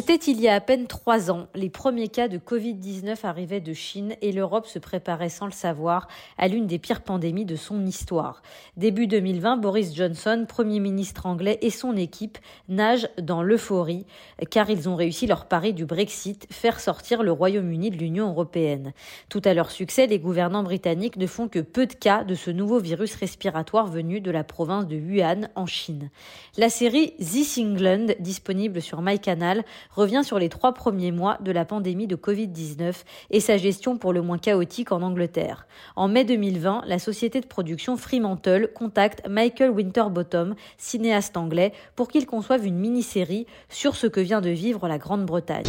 [0.00, 1.48] C'était il y a à peine trois ans.
[1.54, 6.08] Les premiers cas de Covid-19 arrivaient de Chine et l'Europe se préparait sans le savoir
[6.38, 8.40] à l'une des pires pandémies de son histoire.
[8.78, 12.38] Début 2020, Boris Johnson, Premier ministre anglais, et son équipe
[12.70, 14.06] nagent dans l'euphorie
[14.50, 18.94] car ils ont réussi leur pari du Brexit, faire sortir le Royaume-Uni de l'Union européenne.
[19.28, 22.50] Tout à leur succès, les gouvernants britanniques ne font que peu de cas de ce
[22.50, 26.08] nouveau virus respiratoire venu de la province de Wuhan en Chine.
[26.56, 31.64] La série This England, disponible sur MyCanal, revient sur les trois premiers mois de la
[31.64, 32.94] pandémie de Covid-19
[33.30, 35.66] et sa gestion pour le moins chaotique en Angleterre.
[35.96, 42.26] En mai 2020, la société de production Fremantle contacte Michael Winterbottom, cinéaste anglais, pour qu'il
[42.26, 45.64] conçoive une mini-série sur ce que vient de vivre la Grande-Bretagne.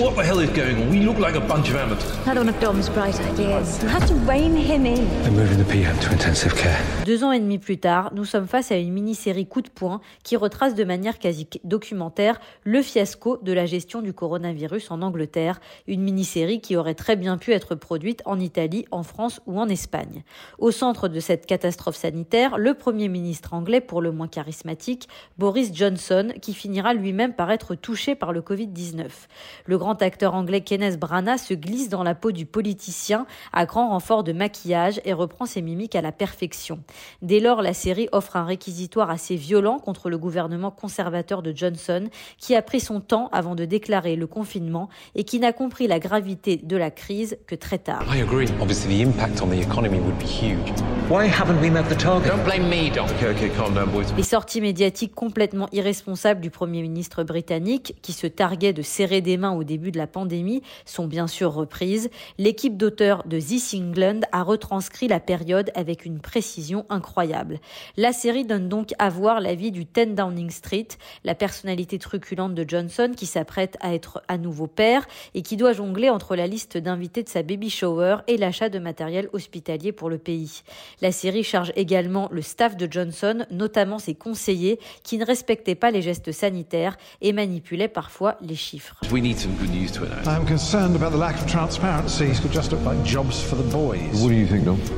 [7.05, 10.01] Deux ans et demi plus tard, nous sommes face à une mini-série coup de poing
[10.23, 15.59] qui retrace de manière quasi documentaire le fiasco de la gestion du coronavirus en Angleterre,
[15.87, 19.69] une mini-série qui aurait très bien pu être produite en Italie, en France ou en
[19.69, 20.23] Espagne.
[20.57, 25.71] Au centre de cette catastrophe sanitaire, le Premier ministre anglais, pour le moins charismatique, Boris
[25.73, 29.07] Johnson, qui finira lui-même par être touché par le Covid-19.
[29.65, 33.89] Le grand acteur anglais Kenneth Branagh se glisse dans la peau du politicien à grand
[33.89, 36.79] renfort de maquillage et reprend ses mimiques à la perfection.
[37.21, 42.09] Dès lors, la série offre un réquisitoire assez violent contre le gouvernement conservateur de Johnson,
[42.37, 45.99] qui a pris son temps avant de déclarer le confinement et qui n'a compris la
[45.99, 48.05] gravité de la crise que très tard.
[54.15, 59.35] Les sorties médiatiques complètement irresponsables du Premier ministre britannique, qui se targuait de serrer des
[59.35, 62.09] mains au début de la pandémie, sont bien sûr reprises.
[62.37, 67.59] L'équipe d'auteurs de This England a retranscrit la période avec une précision incroyable.
[67.97, 70.87] La série donne donc à voir la vie du 10 Downing Street,
[71.25, 75.73] la personnalité truculente de Johnson qui s'apprête à être à nouveau père et qui doit
[75.73, 80.09] jongler entre la liste d'invités de sa baby shower et l'achat de matériel hospitalier pour
[80.09, 80.63] le pays.
[81.01, 85.91] La série charge également le staff de Johnson, notamment ses conseillers, qui ne respectaient pas
[85.91, 88.95] les gestes sanitaires et manipulaient parfois les chiffres.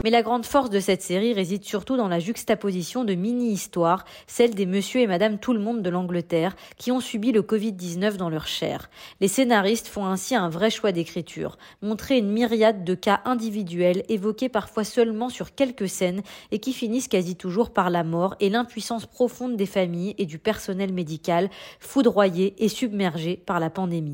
[0.03, 4.55] Mais la grande force de cette série réside surtout dans la juxtaposition de mini-histoires, celle
[4.55, 8.29] des monsieur et madame tout le monde de l'Angleterre, qui ont subi le Covid-19 dans
[8.29, 8.72] leur chair.
[9.19, 14.49] Les scénaristes font ainsi un vrai choix d'écriture, montrer une myriade de cas individuels évoqués
[14.49, 19.05] parfois seulement sur quelques scènes et qui finissent quasi toujours par la mort et l'impuissance
[19.05, 24.13] profonde des familles et du personnel médical, foudroyés et submergés par la pandémie.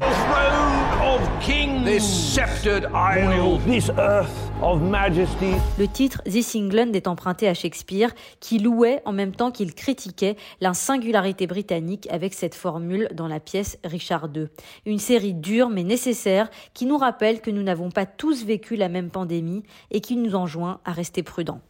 [5.80, 10.36] Le titre This England est emprunté à Shakespeare, qui louait en même temps qu'il critiquait
[10.60, 14.48] la singularité britannique avec cette formule dans la pièce Richard II.
[14.86, 18.90] Une série dure mais nécessaire qui nous rappelle que nous n'avons pas tous vécu la
[18.90, 21.62] même pandémie et qui nous enjoint à rester prudents.